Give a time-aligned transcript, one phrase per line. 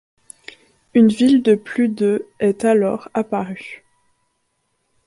[0.95, 3.85] Une ville de plus de est alors apparue.